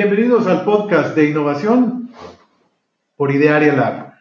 [0.00, 2.10] Bienvenidos al podcast de innovación
[3.16, 4.14] por Idearia Lab.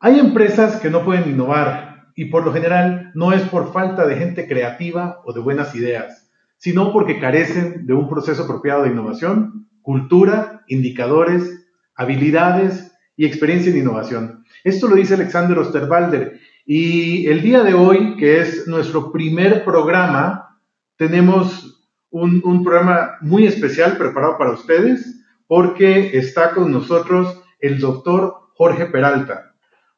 [0.00, 4.16] Hay empresas que no pueden innovar y por lo general no es por falta de
[4.16, 9.68] gente creativa o de buenas ideas, sino porque carecen de un proceso apropiado de innovación,
[9.82, 14.46] cultura, indicadores, habilidades y experiencia en innovación.
[14.64, 20.58] Esto lo dice Alexander Osterwalder y el día de hoy, que es nuestro primer programa,
[20.96, 21.79] tenemos
[22.10, 29.54] un, programa muy especial preparado para ustedes porque está con nosotros el doctor Jorge Peralta.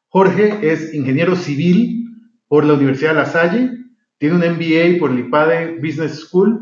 [0.07, 2.09] Jorge es ingeniero civil
[2.47, 3.71] por la Universidad de La Salle,
[4.17, 6.61] tiene un MBA por el IPADE Business School,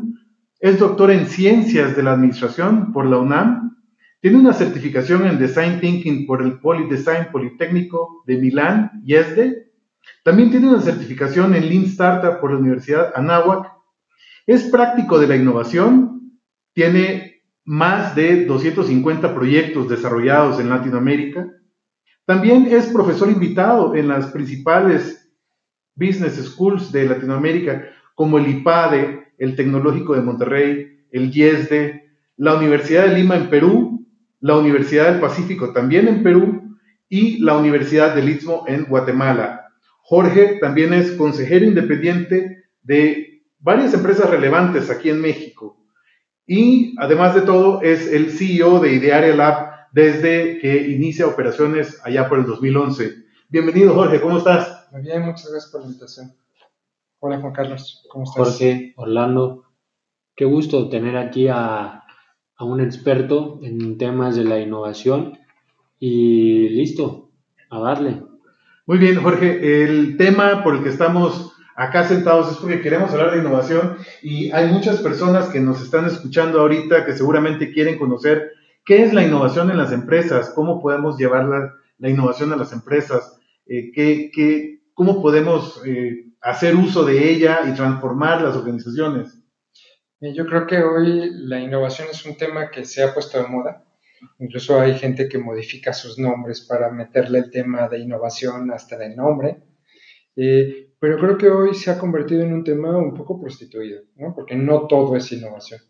[0.60, 3.76] es doctor en ciencias de la administración por la UNAM,
[4.20, 9.14] tiene una certificación en Design Thinking por el Design Politécnico de Milán y
[10.24, 13.71] también tiene una certificación en Lean Startup por la Universidad Anáhuac
[14.46, 16.38] es práctico de la innovación,
[16.72, 21.48] tiene más de 250 proyectos desarrollados en Latinoamérica.
[22.24, 25.30] También es profesor invitado en las principales
[25.94, 27.84] business schools de Latinoamérica,
[28.14, 32.02] como el IPADE, el Tecnológico de Monterrey, el IESDE,
[32.36, 34.06] la Universidad de Lima en Perú,
[34.40, 36.76] la Universidad del Pacífico también en Perú
[37.08, 39.68] y la Universidad del Istmo en Guatemala.
[40.00, 43.31] Jorge también es consejero independiente de
[43.62, 45.78] varias empresas relevantes aquí en México.
[46.46, 52.28] Y además de todo, es el CEO de Idearia Lab desde que inicia operaciones allá
[52.28, 53.24] por el 2011.
[53.48, 54.88] Bienvenido, Jorge, ¿cómo estás?
[54.90, 56.32] Muy bien, muchas gracias por la invitación.
[57.20, 58.48] Hola, Juan Carlos, ¿cómo estás?
[58.48, 59.64] Jorge, Orlando,
[60.34, 62.02] qué gusto tener aquí a,
[62.56, 65.38] a un experto en temas de la innovación
[66.00, 67.30] y listo,
[67.70, 68.22] a darle.
[68.86, 71.51] Muy bien, Jorge, el tema por el que estamos
[71.82, 76.06] acá sentados es porque queremos hablar de innovación y hay muchas personas que nos están
[76.06, 78.52] escuchando ahorita que seguramente quieren conocer
[78.84, 81.44] qué es la innovación en las empresas, cómo podemos llevar
[81.98, 83.36] la, innovación a las empresas,
[83.66, 89.38] eh, qué, cómo podemos eh, hacer uso de ella y transformar las organizaciones.
[90.20, 93.84] Yo creo que hoy la innovación es un tema que se ha puesto de moda.
[94.38, 99.16] Incluso hay gente que modifica sus nombres para meterle el tema de innovación hasta el
[99.16, 99.64] nombre.
[100.36, 104.32] Eh, pero creo que hoy se ha convertido en un tema un poco prostituido, ¿no?
[104.34, 105.80] porque no todo es innovación.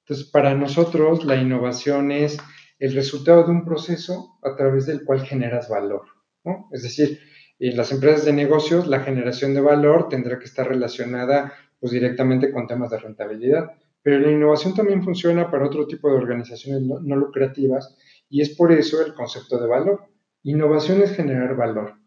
[0.00, 2.38] Entonces, para nosotros la innovación es
[2.78, 6.02] el resultado de un proceso a través del cual generas valor.
[6.44, 6.68] ¿no?
[6.70, 7.18] Es decir,
[7.58, 12.52] en las empresas de negocios la generación de valor tendrá que estar relacionada pues, directamente
[12.52, 17.00] con temas de rentabilidad, pero la innovación también funciona para otro tipo de organizaciones no,
[17.00, 17.96] no lucrativas
[18.28, 20.06] y es por eso el concepto de valor.
[20.44, 22.01] Innovación es generar valor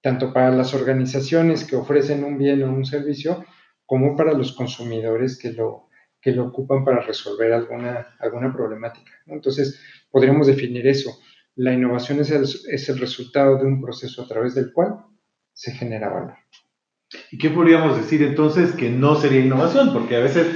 [0.00, 3.44] tanto para las organizaciones que ofrecen un bien o un servicio,
[3.84, 5.88] como para los consumidores que lo,
[6.20, 9.12] que lo ocupan para resolver alguna, alguna problemática.
[9.26, 11.18] Entonces, podríamos definir eso.
[11.56, 15.04] La innovación es el, es el resultado de un proceso a través del cual
[15.52, 16.34] se genera valor.
[17.30, 19.92] ¿Y qué podríamos decir entonces que no sería innovación?
[19.92, 20.46] Porque a veces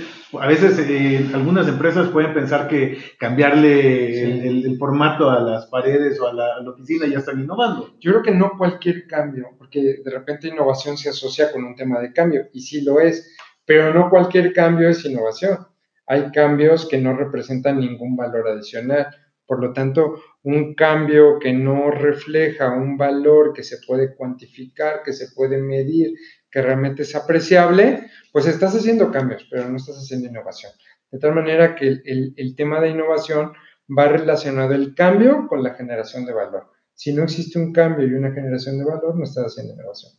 [0.40, 6.28] a veces eh, algunas empresas pueden pensar que cambiarle el, formato a las paredes o
[6.28, 7.94] a la, oficina ya están innovando.
[8.00, 12.00] Yo creo que no cualquier cambio, porque de repente innovación se asocia con un tema
[12.00, 13.36] de cambio, y sí lo es,
[13.66, 15.58] pero no cualquier cambio es innovación.
[16.06, 19.08] Hay cambios que no representan ningún valor adicional.
[19.46, 25.12] Por lo tanto, un cambio que no refleja un valor que se puede cuantificar, que
[25.12, 26.14] se puede medir,
[26.52, 30.70] que realmente es apreciable, pues estás haciendo cambios, pero no estás haciendo innovación.
[31.10, 33.52] De tal manera que el, tema de innovación
[33.98, 36.70] va relacionado el cambio con la generación de valor.
[36.94, 40.12] Si no existe un cambio y una generación de valor, no estás haciendo innovación.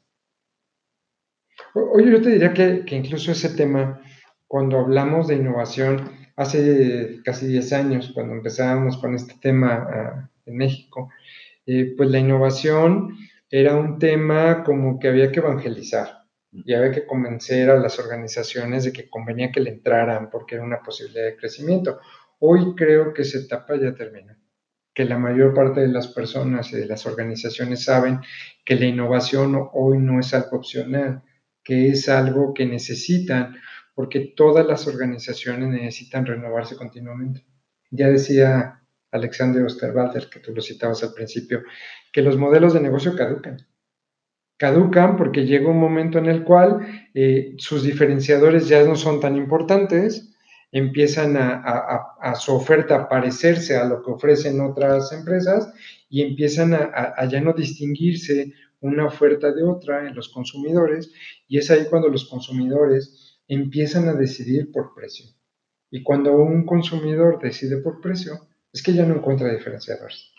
[1.75, 4.01] Oye, yo te diría que, incluso ese tema,
[4.47, 10.57] cuando hablamos de innovación, hace casi 10 años, cuando empezábamos con este tema ah, en
[10.57, 11.11] México,
[11.67, 13.15] eh, pues la innovación
[13.49, 16.22] era un tema como que había que evangelizar
[16.53, 20.63] y había que convencer a las organizaciones de que convenía que le entraran porque era
[20.63, 21.99] una posibilidad de crecimiento.
[22.39, 24.35] Hoy creo que esa etapa ya terminó,
[24.93, 28.19] que la mayor parte de las personas y de las organizaciones saben
[28.63, 31.23] que la innovación hoy no es algo opcional,
[31.63, 33.55] que es algo que necesitan,
[33.95, 37.45] porque todas las organizaciones necesitan renovarse continuamente.
[37.89, 41.63] Ya decía Alexander Osterwalder, que tú lo citabas al principio,
[42.11, 43.65] que los modelos de negocio caducan
[44.57, 49.35] caducan porque llega un momento en el cual eh, sus diferenciadores ya no son tan
[49.35, 50.33] importantes,
[50.71, 55.71] empiezan a, su oferta a parecerse a lo que ofrecen otras empresas
[56.09, 61.13] y empiezan a, ya no distinguirse una oferta de otra en los consumidores
[61.47, 65.27] y es ahí cuando los consumidores empiezan a decidir por precio.
[65.91, 70.31] Y cuando un consumidor decide por precio, es que ya no encuentra diferenciadores.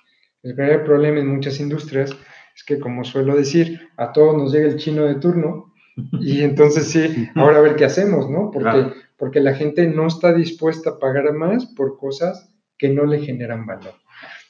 [0.43, 2.11] El gran problema en muchas industrias
[2.55, 5.73] es que, como suelo decir, a todos nos llega el chino de turno
[6.21, 8.51] y entonces sí, ahora a ver qué hacemos, ¿no?
[8.51, 13.21] Porque, porque la gente no está dispuesta a pagar más por cosas que no le
[13.21, 13.95] generan valor.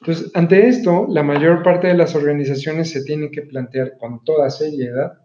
[0.01, 4.51] Entonces, ante esto, la mayor parte de las organizaciones se tienen que plantear con toda
[4.51, 5.21] seriedad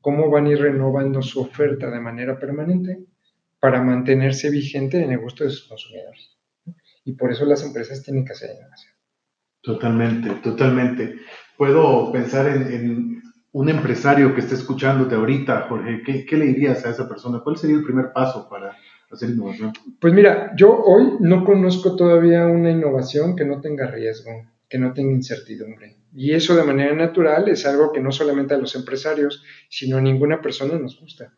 [0.00, 3.04] cómo van a ir renovando su oferta de manera permanente
[3.58, 6.38] para mantenerse vigente en el gusto de sus consumidores.
[7.04, 8.92] Y por eso las empresas tienen que hacer innovación.
[9.62, 11.16] Totalmente, totalmente.
[11.56, 13.22] Puedo pensar en,
[13.52, 16.02] un empresario que esté escuchándote ahorita, Jorge.
[16.02, 17.40] ¿qué, le dirías a esa persona?
[17.42, 18.76] ¿Cuál sería el primer paso para
[19.10, 19.72] hacer innovación?
[20.00, 24.32] Pues mira, yo hoy no conozco todavía una innovación que no tenga riesgo,
[24.68, 25.98] que no tenga incertidumbre.
[26.12, 30.00] Y eso de manera natural es algo que no solamente a los empresarios, sino a
[30.00, 31.32] ninguna persona nos gusta.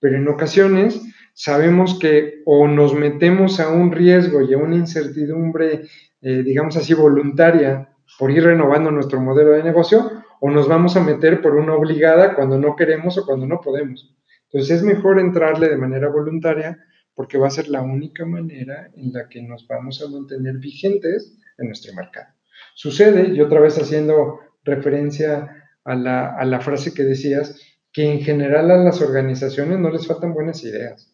[0.00, 1.00] Pero en ocasiones
[1.32, 5.82] sabemos que o nos metemos a un riesgo y a una incertidumbre,
[6.20, 10.10] eh, digamos así, voluntaria por ir renovando nuestro modelo de negocio,
[10.40, 14.14] o nos vamos a meter por una obligada cuando no queremos o cuando no podemos.
[14.44, 16.78] Entonces es mejor entrarle de manera voluntaria
[17.14, 21.38] porque va a ser la única manera en la que nos vamos a mantener vigentes
[21.58, 22.28] en nuestro mercado.
[22.74, 27.60] Sucede, y otra vez haciendo referencia a la, a la frase que decías,
[27.92, 31.12] que en general a las organizaciones no les faltan buenas ideas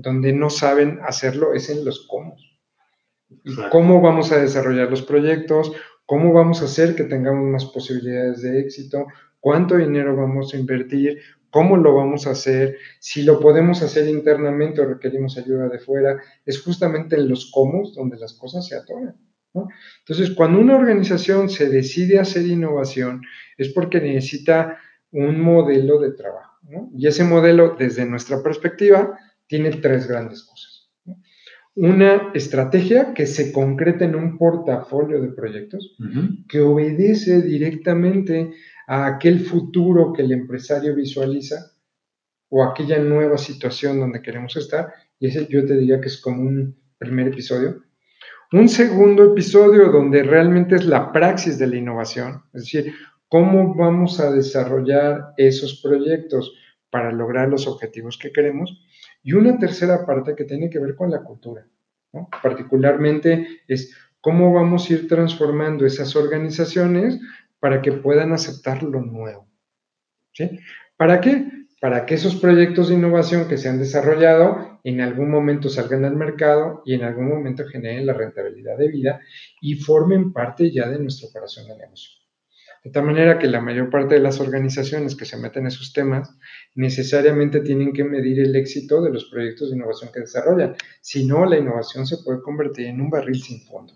[0.00, 2.36] donde no saben hacerlo es en los cómo.
[3.72, 5.72] ¿Cómo vamos a desarrollar los proyectos?
[6.08, 9.08] ¿Cómo vamos a hacer que tengamos más posibilidades de éxito?
[9.40, 11.18] ¿Cuánto dinero vamos a invertir?
[11.50, 12.78] ¿Cómo lo vamos a hacer?
[12.98, 16.16] Si lo podemos hacer internamente o requerimos ayuda de fuera,
[16.46, 19.16] es justamente en los cómo donde las cosas se atoran.
[19.98, 23.20] Entonces, cuando una organización se decide hacer innovación,
[23.58, 24.78] es porque necesita
[25.12, 26.56] un modelo de trabajo.
[26.96, 30.67] Y ese modelo, desde nuestra perspectiva, tiene tres grandes cosas.
[31.80, 35.96] Una estrategia que se concreta en un portafolio de proyectos
[36.48, 38.50] que obedece directamente
[38.88, 41.70] a aquel futuro que el empresario visualiza
[42.48, 44.92] o aquella nueva situación donde queremos estar.
[45.20, 47.84] Y ese yo te diría que es como un primer episodio.
[48.50, 52.92] Un segundo episodio donde realmente es la praxis de la innovación, es decir,
[53.28, 56.54] cómo vamos a desarrollar esos proyectos
[56.90, 58.84] para lograr los objetivos que queremos.
[59.22, 61.66] Y una tercera parte que tiene que ver con la cultura,
[62.42, 67.20] particularmente es cómo vamos a ir transformando esas organizaciones
[67.60, 69.48] para que puedan aceptar lo nuevo.
[70.32, 70.58] ¿sí?
[70.96, 71.46] ¿Para qué?
[71.80, 76.16] Para que esos proyectos de innovación que se han desarrollado en algún momento salgan al
[76.16, 79.20] mercado y en algún momento generen la rentabilidad de vida
[79.60, 82.27] y formen parte ya de nuestro operación de negocio.
[82.84, 85.92] De tal manera que la mayor parte de las organizaciones que se meten en esos
[85.92, 86.30] temas
[86.74, 90.76] necesariamente tienen que medir el éxito de los proyectos de innovación que desarrollan.
[91.00, 93.94] Si no, la innovación se puede convertir en un barril sin fondo,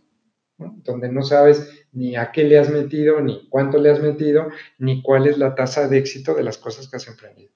[0.59, 4.49] donde no sabes ni a qué le has metido, ni cuánto le has metido,
[4.79, 7.53] ni cuál es la tasa de éxito de las cosas que has emprendido.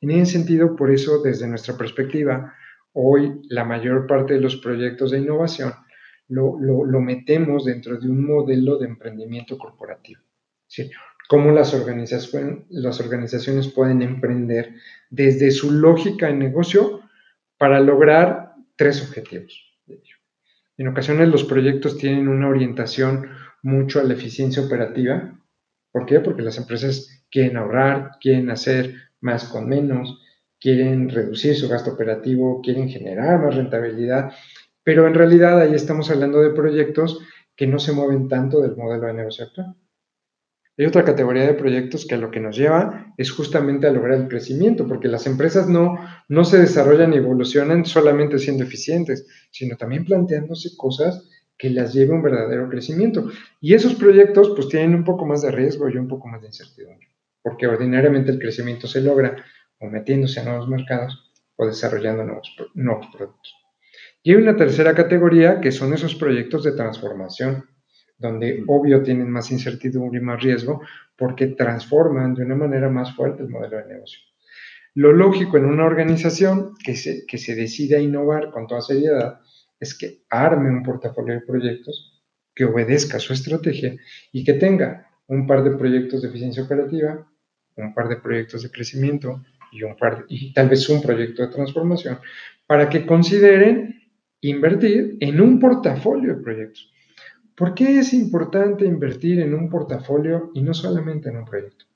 [0.00, 2.54] En ese sentido, por eso, desde nuestra perspectiva,
[2.92, 5.72] hoy la mayor parte de los proyectos de innovación
[6.28, 10.25] lo, lo metemos dentro de un modelo de emprendimiento corporativo.
[10.66, 10.90] ¿Sí?
[11.28, 14.74] Cómo las organizaciones, las organizaciones pueden emprender
[15.10, 17.00] desde su lógica de negocio
[17.58, 19.62] para lograr tres objetivos.
[20.78, 23.30] En ocasiones los proyectos tienen una orientación
[23.62, 25.40] mucho a la eficiencia operativa.
[25.90, 26.20] ¿Por qué?
[26.20, 30.20] Porque las empresas quieren ahorrar, quieren hacer más con menos,
[30.60, 34.32] quieren reducir su gasto operativo, quieren generar más rentabilidad,
[34.82, 37.20] pero en realidad ahí estamos hablando de proyectos
[37.56, 39.74] que no se mueven tanto del modelo de negocio actual.
[40.78, 44.18] Hay otra categoría de proyectos que a lo que nos lleva es justamente a lograr
[44.20, 49.76] el crecimiento, porque las empresas no, no se desarrollan y evolucionan solamente siendo eficientes, sino
[49.76, 53.30] también planteándose cosas que las lleve a un verdadero crecimiento.
[53.60, 56.48] Y esos proyectos pues tienen un poco más de riesgo y un poco más de
[56.48, 57.08] incertidumbre,
[57.42, 59.34] porque ordinariamente el crecimiento se logra
[59.78, 63.54] o metiéndose a nuevos mercados o desarrollando nuevos, nuevos productos.
[64.22, 67.64] Y hay una tercera categoría que son esos proyectos de transformación
[68.18, 70.80] donde obvio tienen más incertidumbre y más riesgo
[71.16, 74.20] porque transforman de una manera más fuerte el modelo de negocio.
[74.94, 79.40] Lo lógico en una organización que se, que se decida innovar con toda seriedad
[79.78, 82.22] es que arme un portafolio de proyectos
[82.54, 83.96] que obedezca su estrategia
[84.32, 87.26] y que tenga un par de proyectos de eficiencia operativa,
[87.76, 91.52] un par de proyectos de crecimiento y, un par y tal vez un proyecto de
[91.52, 92.18] transformación
[92.66, 94.02] para que consideren
[94.40, 96.90] invertir en un portafolio de proyectos.
[97.56, 101.86] ¿Por qué es importante invertir en un portafolio y no solamente en un proyecto?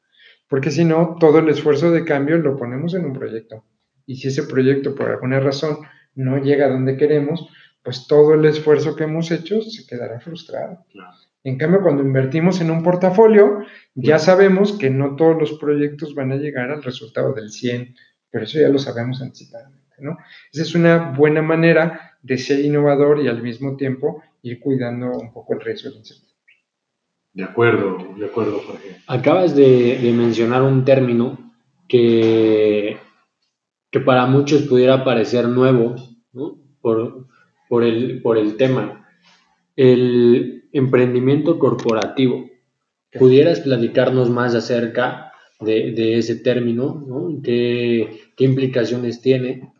[0.48, 3.64] Porque si no, todo el esfuerzo de cambio lo ponemos en un proyecto.
[4.06, 5.78] Y si ese proyecto por alguna razón
[6.14, 7.46] no llega a donde queremos,
[7.82, 10.84] pues todo el esfuerzo que hemos hecho se quedará frustrado.
[11.44, 13.64] En cambio, cuando invertimos en un portafolio,
[13.94, 17.94] ya sabemos que no todos los proyectos van a llegar al resultado del 100,
[18.30, 20.18] pero eso ya lo sabemos anticipadamente, ¿no?
[20.52, 25.32] Esa es una buena manera de ser innovador y al mismo tiempo ir cuidando un
[25.32, 26.54] poco el riesgo de incertidumbre.
[27.32, 28.96] De acuerdo, de acuerdo, Jorge.
[29.06, 31.52] Acabas de, mencionar un término
[31.88, 32.98] que,
[33.90, 35.94] que para muchos pudiera parecer nuevo,
[36.32, 36.58] ¿no?
[36.80, 37.26] Por,
[37.68, 39.08] por el, por el tema,
[39.76, 42.50] el emprendimiento corporativo.
[43.18, 47.06] ¿Pudieras platicarnos más acerca de, ese término?
[47.42, 49.72] ¿Qué, implicaciones tiene?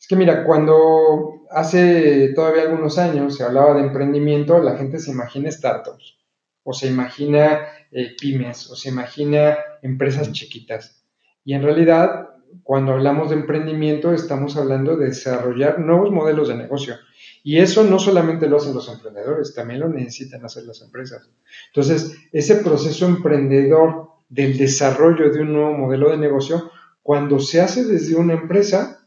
[0.00, 5.10] Es que mira, cuando hace todavía algunos años se hablaba de emprendimiento, la gente se
[5.10, 6.16] imagina startups,
[6.62, 11.02] o se imagina eh, pymes, o se imagina empresas chiquitas.
[11.44, 12.28] Y en realidad,
[12.62, 16.96] cuando hablamos de emprendimiento, estamos hablando de desarrollar nuevos modelos de negocio.
[17.42, 21.30] Y eso no solamente lo hacen los emprendedores, también lo necesitan hacer las empresas.
[21.68, 26.70] Entonces, ese proceso emprendedor del desarrollo de un nuevo modelo de negocio,
[27.02, 28.97] cuando se hace desde una empresa,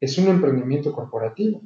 [0.00, 1.62] es un emprendimiento corporativo,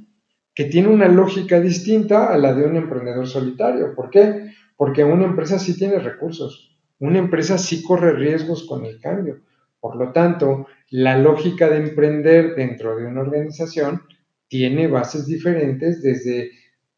[0.55, 3.95] que tiene una lógica distinta a la de un emprendedor solitario.
[3.95, 4.53] ¿Por qué?
[4.77, 9.41] Porque una empresa sí tiene recursos, una empresa sí corre riesgos con el cambio.
[9.81, 14.03] Por lo tanto, la lógica de emprender dentro de una organización
[14.47, 16.51] tiene bases diferentes desde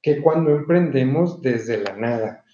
[0.03, 2.45] que cuando emprendemos desde la nada.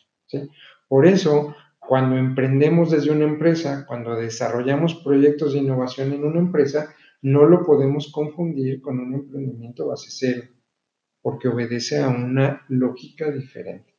[0.87, 6.95] Por eso, cuando emprendemos desde una empresa, cuando desarrollamos proyectos de innovación en una empresa,
[7.23, 10.49] no lo podemos confundir con un emprendimiento base cero,
[11.21, 13.95] porque obedece a una lógica diferente.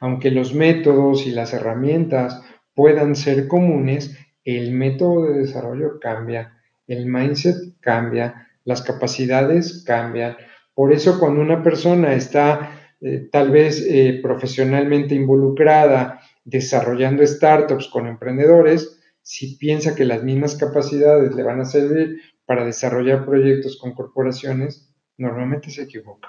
[0.00, 2.42] Aunque los métodos y las herramientas
[2.74, 10.36] puedan ser comunes, el método de desarrollo cambia, el mindset cambia, las capacidades cambian.
[10.74, 18.06] Por eso cuando una persona está eh, tal vez eh, profesionalmente involucrada desarrollando startups con
[18.06, 23.92] emprendedores, si piensa que las mismas capacidades le van a servir para desarrollar proyectos con
[23.92, 24.88] corporaciones,
[25.18, 26.28] normalmente se equivoca,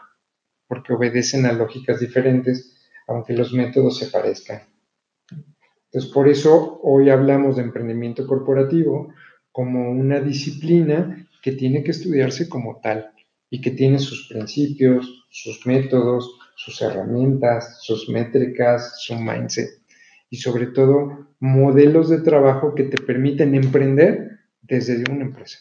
[0.68, 2.76] porque obedecen a lógicas diferentes,
[3.08, 4.64] aunque los métodos se parezcan.
[5.86, 9.14] Entonces, por eso hoy hablamos de emprendimiento corporativo
[9.52, 13.12] como una disciplina que tiene que estudiarse como tal
[13.50, 19.70] y que tiene sus principios, sus métodos, sus herramientas, sus métricas, su mindset
[20.30, 25.60] y sobre todo modelos de trabajo que te permiten emprender desde una empresa.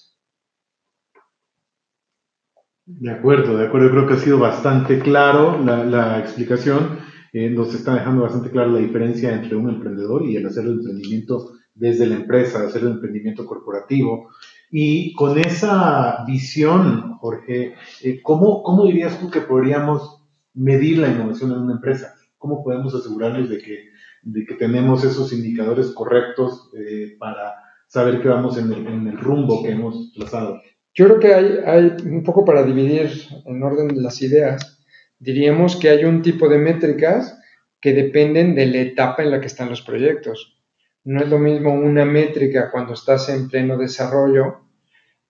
[2.86, 3.90] De acuerdo, de acuerdo.
[3.90, 7.00] Creo que ha sido bastante claro la, explicación.
[7.32, 10.74] Eh, nos está dejando bastante clara la diferencia entre un emprendedor y el hacer el
[10.74, 14.30] emprendimiento desde la empresa, hacer el emprendimiento corporativo.
[14.70, 20.22] Y con esa visión, Jorge, eh, ¿cómo, ¿cómo, dirías tú que podríamos
[20.54, 22.14] medir la innovación en una empresa?
[22.38, 23.90] ¿Cómo podemos asegurarnos de que,
[24.22, 27.54] de que tenemos esos indicadores correctos eh, para
[27.88, 30.60] saber que vamos en el, en el, rumbo que hemos trazado?
[30.96, 33.10] Yo creo que hay, un poco para dividir
[33.44, 34.82] en orden de las ideas.
[35.18, 37.38] Diríamos que hay un tipo de métricas
[37.82, 40.58] que dependen de la etapa en la que están los proyectos.
[41.04, 44.62] No es lo mismo una métrica cuando estás en pleno desarrollo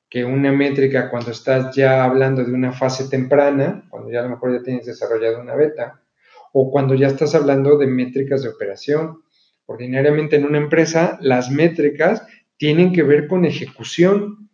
[0.09, 4.31] que una métrica cuando estás ya hablando de una fase temprana, cuando ya a lo
[4.31, 6.01] mejor ya tienes desarrollado una beta,
[6.53, 9.23] o cuando ya estás hablando de métricas de operación.
[9.67, 12.25] Ordinariamente en una empresa las métricas
[12.57, 14.46] tienen que ver con ejecución.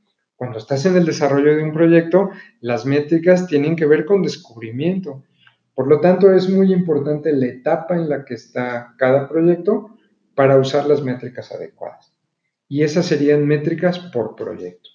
[0.42, 2.30] Cuando estás en el desarrollo de un proyecto,
[2.60, 5.22] las métricas tienen que ver con descubrimiento.
[5.72, 9.96] Por lo tanto, es muy importante la etapa en la que está cada proyecto
[10.34, 12.12] para usar las métricas adecuadas.
[12.66, 14.90] Y esas serían métricas por proyecto.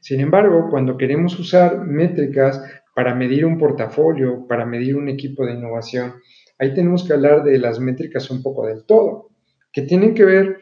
[0.00, 2.62] Sin embargo, cuando queremos usar métricas
[2.94, 6.16] para medir un portafolio, para medir un equipo de innovación,
[6.58, 9.30] ahí tenemos que hablar de las métricas un poco del todo,
[9.72, 10.58] que tienen que ver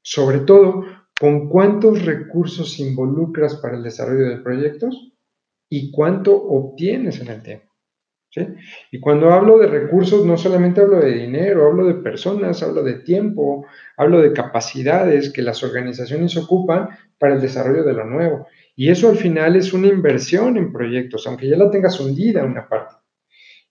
[0.00, 0.84] sobre todo
[1.22, 5.12] con cuántos recursos involucras para el desarrollo de proyectos
[5.70, 7.72] y cuánto obtienes en el tiempo.
[8.90, 12.94] Y cuando hablo de recursos, no solamente hablo de dinero, hablo de personas, hablo de
[12.94, 13.64] tiempo,
[13.96, 16.88] hablo de capacidades que las organizaciones ocupan
[17.20, 18.48] para el desarrollo de lo nuevo.
[18.74, 22.68] Y eso al final es una inversión en proyectos, aunque ya la tengas hundida una
[22.68, 22.96] parte.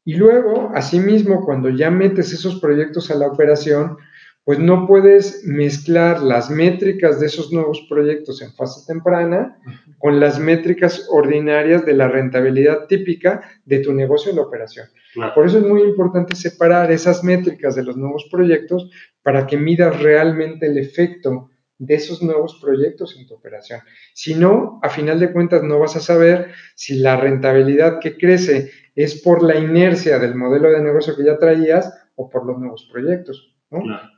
[0.06, 3.98] Y luego, asimismo, cuando ya metes esos proyectos a la operación,
[4.44, 9.60] pues no puedes mezclar las métricas de esos nuevos proyectos en fase temprana
[10.00, 14.88] con las métricas ordinarias de la rentabilidad típica de tu negocio en la operación.
[15.36, 18.90] Por eso es muy importante separar esas métricas de los nuevos proyectos
[19.22, 23.82] para que midas realmente el efecto de esos nuevos proyectos en tu operación.
[24.14, 28.72] Si no, a final de cuentas no vas a saber si la rentabilidad que crece
[28.96, 32.88] es por la inercia del modelo de negocio que ya traías o por los nuevos
[32.92, 33.51] proyectos.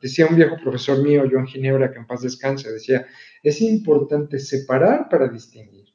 [0.02, 3.06] Decía un viejo profesor mío, Joan Ginebra, que en paz descanse, decía,
[3.44, 5.86] es importante separar para distinguir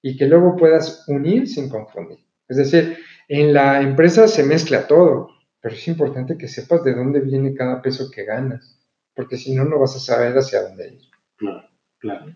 [0.00, 2.18] y que luego puedas unir sin confundir.
[2.48, 2.96] Es decir,
[3.28, 5.28] en la empresa se mezcla todo,
[5.60, 8.80] pero es importante que sepas de dónde viene cada peso que ganas,
[9.14, 11.00] porque si no, no vas a saber hacia dónde ir.
[11.36, 11.68] Claro,
[11.98, 12.26] claro.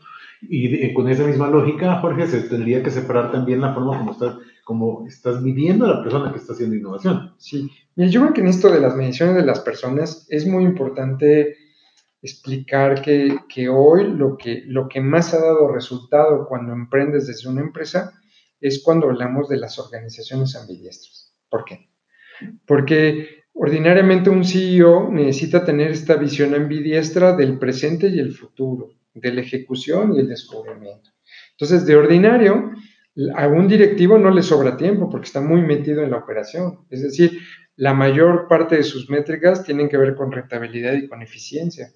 [0.42, 4.37] Y con esa misma lógica, Jorge, se tendría que separar también la forma como estás,
[4.64, 7.34] como estás midiendo a la persona que está haciendo innovación.
[7.38, 7.70] Sí,
[8.07, 11.57] y yo creo que en esto de las mediciones de las personas es muy importante
[12.23, 17.49] explicar que, que, hoy lo que, lo que más ha dado resultado cuando emprendes desde
[17.49, 18.12] una empresa
[18.61, 21.35] es cuando hablamos de las organizaciones ambidiestras.
[21.49, 21.90] ¿Por qué?
[22.64, 29.33] Porque ordinariamente un CEO necesita tener esta visión ambidiestra del presente y el futuro, de
[29.33, 31.11] la ejecución y el descubrimiento.
[31.52, 32.73] Entonces, de ordinario,
[33.35, 36.87] a un directivo no le sobra tiempo porque está muy metido en la operación.
[36.90, 37.40] Es decir,
[37.78, 41.92] la mayor parte de sus métricas tienen que ver con rentabilidad y con eficiencia.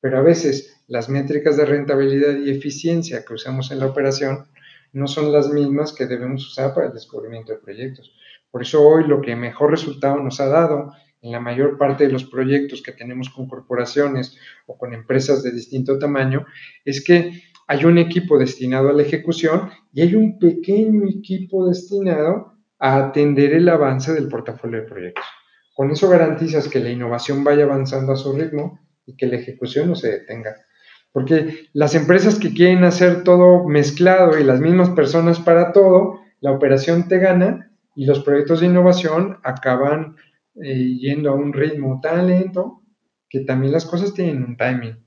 [0.00, 4.46] Pero a veces las métricas de rentabilidad y eficiencia que usamos en la operación
[4.94, 8.10] no son las mismas que debemos usar para el descubrimiento de proyectos.
[8.50, 12.12] Por eso hoy lo que mejor resultado nos ha dado en la mayor parte de
[12.12, 16.46] los proyectos que tenemos con corporaciones o con empresas de distinto tamaño
[16.86, 22.57] es que hay un equipo destinado a la ejecución y hay un pequeño equipo destinado
[22.78, 25.24] a atender el avance del portafolio de proyectos.
[25.74, 29.88] Con eso garantizas que la innovación vaya avanzando a su ritmo y que la ejecución
[29.88, 30.56] no se detenga.
[31.12, 36.52] Porque las empresas que quieren hacer todo mezclado y las mismas personas para todo, la
[36.52, 40.16] operación te gana y los proyectos de innovación acaban
[40.62, 42.82] eh, yendo a un ritmo tan lento
[43.28, 45.04] que también las cosas tienen un timing.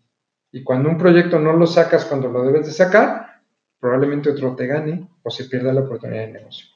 [0.52, 3.42] Y cuando un proyecto no lo sacas cuando lo debes de sacar,
[3.80, 6.71] probablemente otro te gane o se pierda la oportunidad de negocio.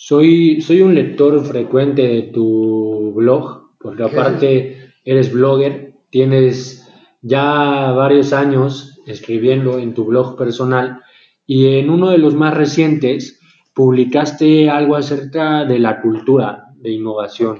[0.00, 6.88] Soy, soy un lector frecuente de tu blog, porque aparte eres blogger, tienes
[7.20, 11.02] ya varios años escribiendo en tu blog personal
[11.46, 13.40] y en uno de los más recientes
[13.74, 17.58] publicaste algo acerca de la cultura de innovación.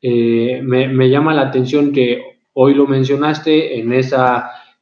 [0.00, 4.16] Eh, me, llama la atención que hoy lo mencionaste en ese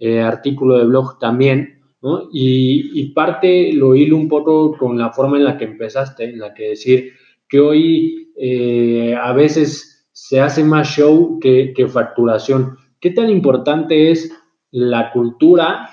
[0.00, 1.73] eh, artículo de blog también,
[2.04, 2.28] ¿no?
[2.30, 6.52] y, parte lo hilo un poco con la forma en la que empezaste, en la
[6.52, 7.12] que decir
[7.48, 12.76] que hoy eh, a veces se hace más show que, que facturación.
[13.00, 14.30] ¿Qué tan importante es
[14.70, 15.88] la cultura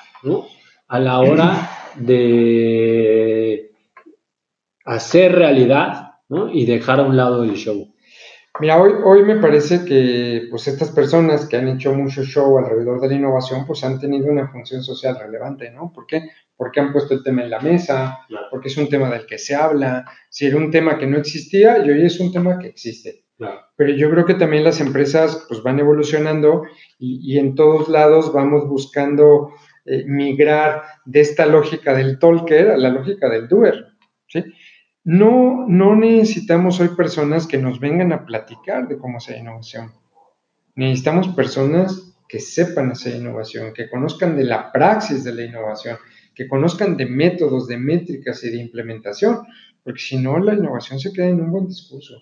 [0.87, 3.71] a la hora de
[4.83, 6.15] hacer realidad
[6.51, 7.93] y dejar a un lado el show?
[8.59, 12.99] Mira, hoy, hoy me parece que pues estas personas que han hecho mucho show alrededor
[12.99, 15.91] de la innovación, pues han tenido una función social relevante, ¿no?
[15.93, 16.29] ¿Por qué?
[16.57, 18.19] Porque han puesto el tema en la mesa,
[18.51, 20.05] porque es un tema del que se habla.
[20.29, 23.23] Si era un tema que no existía y hoy es un tema que existe.
[23.75, 26.63] Pero yo creo que también las empresas pues van evolucionando
[26.99, 29.53] y, en todos lados vamos buscando
[29.85, 33.87] eh, migrar de esta lógica del talker a la lógica del doer.
[34.27, 34.43] ¿sí?
[35.03, 39.91] No, no necesitamos hoy personas que nos vengan a platicar de cómo hacer innovación.
[40.75, 45.97] Necesitamos personas que sepan hacer innovación, que conozcan de la praxis de la innovación,
[46.35, 49.39] que conozcan de métodos, de métricas y de implementación,
[49.83, 52.21] porque si no, la innovación se queda en un buen discurso.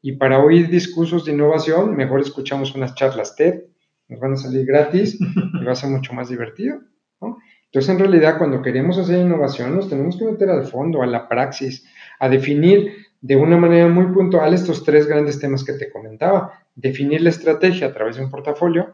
[0.00, 3.64] Y para oír discursos de innovación, mejor escuchamos unas charlas TED,
[4.08, 6.80] nos van a salir gratis y va a ser mucho más divertido.
[7.74, 11.28] Entonces, en realidad, cuando queremos hacer innovación, nos tenemos que meter al fondo, a la
[11.28, 11.84] praxis,
[12.20, 16.60] a definir de una manera muy puntual estos tres grandes temas que te comentaba.
[16.74, 18.92] Definir la estrategia a través de un portafolio,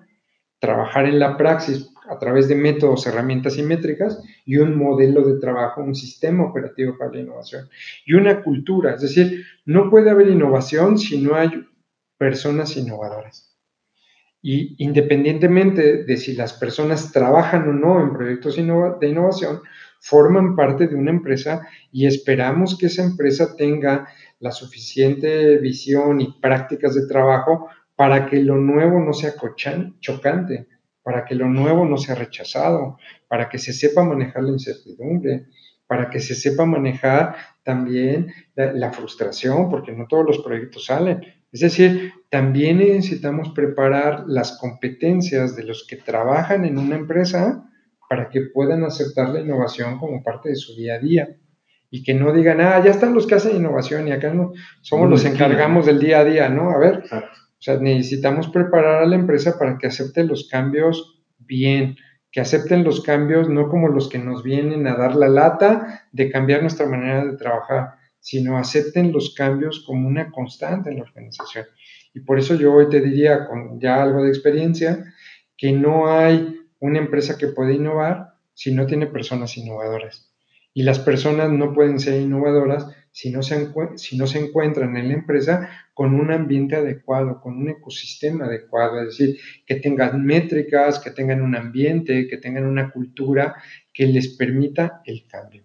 [0.60, 5.40] trabajar en la praxis a través de métodos, herramientas y métricas y un modelo de
[5.40, 7.68] trabajo, un sistema operativo para la innovación
[8.04, 8.94] y una cultura.
[8.94, 11.50] Es decir, no puede haber innovación si no hay
[12.18, 13.56] personas innovadoras.
[14.42, 19.60] Y independientemente de si las personas trabajan o no en proyectos de innovación,
[20.00, 24.08] forman parte de una empresa y esperamos que esa empresa tenga
[24.40, 29.34] la suficiente visión y prácticas de trabajo para que lo nuevo no sea
[30.00, 30.66] chocante,
[31.02, 32.96] para que lo nuevo no sea rechazado,
[33.28, 35.46] para que se sepa manejar la incertidumbre,
[35.86, 41.20] para que se sepa manejar también la, frustración, porque no todos los proyectos salen.
[41.52, 47.69] Es decir, también necesitamos preparar las competencias de los que trabajan en una empresa
[48.10, 51.28] para que puedan aceptar la innovación como parte de su día a día
[51.92, 55.08] y que no digan, ah, ya están los que hacen innovación y acá no somos
[55.08, 56.70] los encargamos del día a día, ¿no?
[56.70, 61.94] A ver, o sea, necesitamos preparar a la empresa para que acepte los cambios bien,
[62.32, 66.32] que acepten los cambios no como los que nos vienen a dar la lata de
[66.32, 71.66] cambiar nuestra manera de trabajar, sino acepten los cambios como una constante en la organización.
[72.12, 75.04] Y por eso yo hoy te diría, con ya algo de experiencia,
[75.56, 80.34] que no hay una empresa que puede innovar si no tiene personas innovadoras.
[80.72, 85.08] Y las personas no pueden ser innovadoras si no, se si no se encuentran en
[85.08, 91.00] la empresa con un ambiente adecuado, con un ecosistema adecuado, es decir, que tengan métricas,
[91.00, 93.56] que tengan un ambiente, que tengan una cultura
[93.92, 95.64] que les permita el cambio.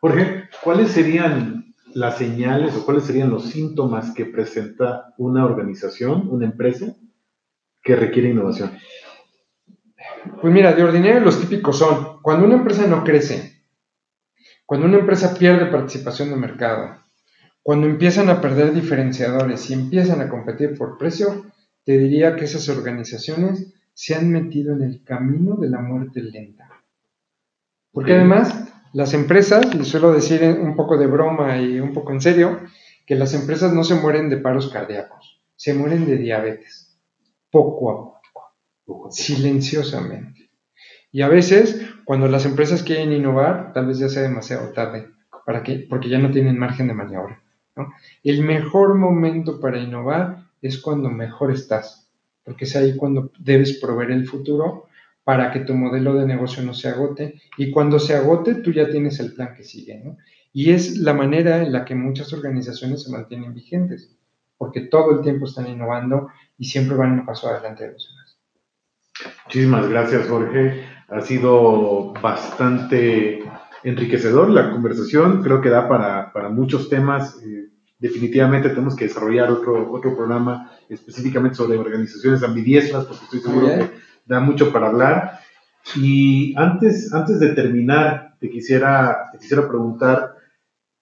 [0.00, 6.46] Jorge, ¿cuáles serían las señales o cuáles serían los síntomas que presenta una organización, una
[6.46, 6.96] empresa
[7.82, 8.70] que requiere innovación?
[10.40, 13.62] Pues mira, de ordinario los típicos son, cuando una empresa no crece,
[14.66, 16.96] cuando una empresa pierde participación de mercado,
[17.62, 21.46] cuando empiezan a perder diferenciadores y empiezan a competir por precio,
[21.84, 26.68] te diría que esas organizaciones se han metido en el camino de la muerte lenta.
[27.92, 32.20] Porque además, las empresas, y suelo decir un poco de broma y un poco en
[32.20, 32.60] serio,
[33.06, 36.96] que las empresas no se mueren de paros cardíacos, se mueren de diabetes,
[37.50, 38.19] poco a poco,
[39.10, 40.50] silenciosamente.
[41.12, 45.08] Y a veces, cuando las empresas quieren innovar, tal vez ya sea demasiado tarde,
[45.44, 47.42] para que, porque ya no tienen margen de maniobra.
[48.22, 52.08] El mejor momento para innovar es cuando mejor estás,
[52.44, 54.86] porque es ahí cuando debes proveer el futuro
[55.24, 58.90] para que tu modelo de negocio no se agote y cuando se agote tú ya
[58.90, 60.02] tienes el plan que sigue.
[60.52, 64.16] Y es la manera en la que muchas organizaciones se mantienen vigentes,
[64.58, 68.19] porque todo el tiempo están innovando y siempre van un paso adelante de los.
[69.46, 73.42] Muchísimas gracias, Jorge ha sido bastante
[73.82, 77.36] enriquecedor la conversación, creo que da para, para muchos temas.
[77.42, 83.66] Eh, definitivamente tenemos que desarrollar otro, otro programa específicamente sobre organizaciones ambidiestras, porque estoy seguro
[83.66, 83.90] que
[84.24, 85.40] da mucho para hablar.
[85.96, 90.36] Y antes, antes de terminar, te quisiera, te quisiera preguntar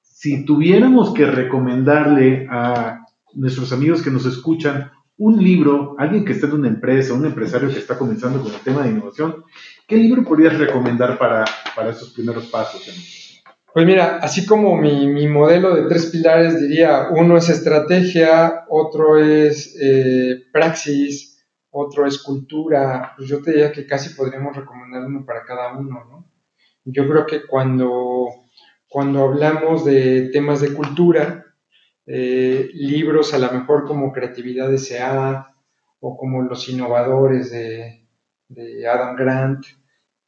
[0.01, 3.05] si tuviéramos que recomendarle a
[3.35, 7.69] nuestros amigos que nos escuchan un libro, alguien que esté en una empresa, un empresario
[7.69, 9.45] que está comenzando con el tema de innovación,
[9.87, 12.89] ¿qué libro podrías recomendar para, para esos primeros pasos?
[13.75, 19.77] Pues mira, así como mi, modelo de tres pilares diría, uno es estrategia, otro es
[19.81, 25.45] eh, praxis, otro es cultura, pues yo te diría que casi podríamos recomendar uno para
[25.45, 26.31] cada uno, ¿no?
[26.85, 28.29] Yo creo que cuando,
[28.89, 31.45] cuando hablamos de temas de cultura,
[32.11, 35.55] eh, libros a lo mejor como Creatividad S.A.
[36.01, 38.07] o como Los Innovadores de,
[38.91, 39.67] Adam Grant,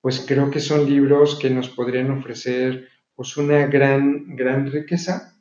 [0.02, 5.40] pues creo que son libros que nos podrían ofrecer pues una gran, gran riqueza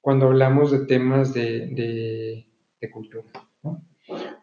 [0.00, 2.46] cuando hablamos de temas de,
[2.90, 3.24] cultura.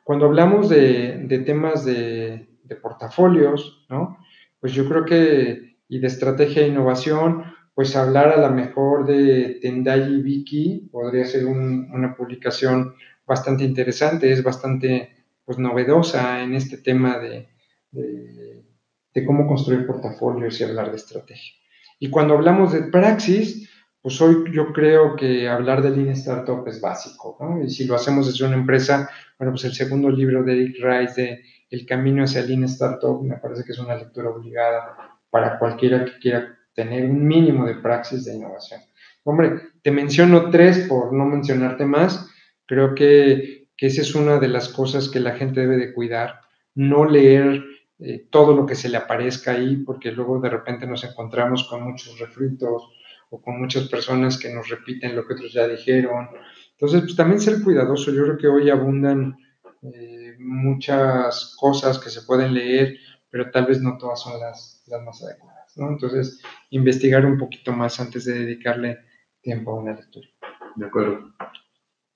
[0.04, 2.48] Cuando hablamos de, temas de,
[2.84, 4.20] portafolios, ¿no?
[4.60, 9.60] pues yo creo que, y de estrategia e innovación, pues hablar a lo mejor de
[9.62, 16.78] Tendai y Vicky podría ser una publicación bastante interesante, es bastante pues, novedosa en este
[16.78, 17.50] tema de,
[17.92, 21.54] de, cómo construir portafolios y hablar de estrategia.
[22.00, 23.70] Y cuando hablamos de praxis,
[24.02, 27.64] pues hoy yo creo que hablar de Lean Startup es básico, ¿no?
[27.64, 31.22] Y si lo hacemos desde una empresa, bueno, pues el segundo libro de Eric Rice
[31.22, 36.04] de El camino hacia Lean Startup me parece que es una lectura obligada para cualquiera
[36.04, 38.82] que quiera tener un mínimo de praxis de innovación.
[39.24, 42.28] Hombre, te menciono tres por no mencionarte más.
[42.66, 46.40] Creo que, que esa es una de las cosas que la gente debe de cuidar.
[46.74, 47.64] No leer
[48.00, 51.84] eh, todo lo que se le aparezca ahí, porque luego de repente nos encontramos con
[51.84, 52.90] muchos refritos
[53.30, 56.30] o con muchas personas que nos repiten lo que otros ya dijeron.
[56.72, 58.12] Entonces, pues también ser cuidadoso.
[58.12, 59.38] Yo creo que hoy abundan
[59.84, 62.98] eh, muchas cosas que se pueden leer,
[63.30, 65.61] pero tal vez no todas son las, las más adecuadas.
[65.76, 68.98] Entonces, investigar un poquito más antes de dedicarle
[69.42, 70.28] tiempo a una lectura.
[70.76, 71.34] De acuerdo.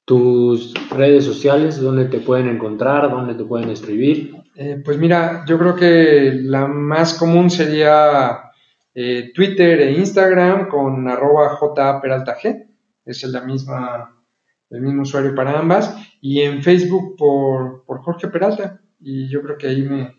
[0.05, 4.35] ¿Tus redes sociales, dónde te pueden encontrar, dónde te pueden escribir?
[4.55, 8.51] Eh, pues mira, yo creo que la más común sería
[8.93, 12.67] eh, Twitter e Instagram con arroba G,
[13.03, 14.23] es la misma,
[14.69, 19.57] el mismo usuario para ambas, y en Facebook por, por Jorge Peralta, y yo creo
[19.57, 20.13] que ahí me,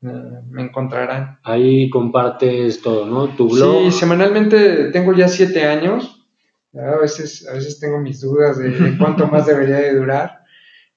[0.00, 1.40] me encontrarán.
[1.42, 3.34] Ahí compartes todo, ¿no?
[3.34, 3.84] Tu blog.
[3.84, 6.26] Sí, semanalmente tengo ya siete años.
[6.74, 10.44] A veces, a veces tengo mis dudas de, cuánto más debería de durar.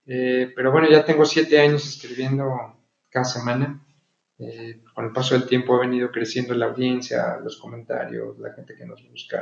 [0.06, 2.46] Eh, pero bueno, ya tengo siete años escribiendo
[3.10, 3.84] cada semana.
[4.38, 8.76] Eh, con el paso del tiempo ha venido creciendo la audiencia, los comentarios, la gente
[8.76, 9.42] que nos busca.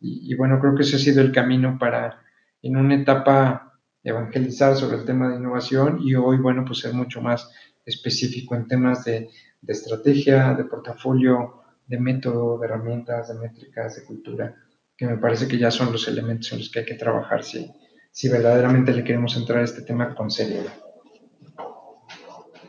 [0.00, 2.22] Y, y bueno, creo que ese ha sido el camino para,
[2.62, 3.72] en una etapa,
[4.04, 7.50] evangelizar sobre el tema de innovación y hoy, bueno, pues ser mucho más
[7.84, 9.28] específico en temas de,
[9.60, 14.54] de estrategia, de portafolio, de método, de herramientas, de métricas, de cultura,
[14.96, 17.70] que me parece que ya son los elementos en los que hay que trabajar si,
[18.10, 20.72] si verdaderamente le queremos entrar a este tema con seriedad.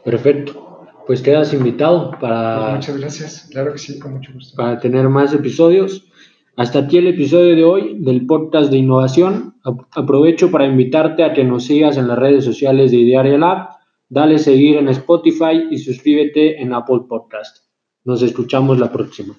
[0.04, 0.88] Perfecto.
[1.06, 2.60] Pues quedas invitado para...
[2.60, 4.56] Pues muchas gracias, claro que sí, con mucho gusto.
[4.56, 6.10] Para tener más episodios.
[6.56, 9.56] Hasta aquí el episodio de hoy del podcast de innovación.
[9.91, 13.69] Aprovecho para invitarte a que nos sigas en las redes sociales de Idearia Lab,
[14.13, 17.65] dale seguir en Spotify y suscríbete en Apple Podcast.
[18.04, 19.36] Nos escuchamos la próxima.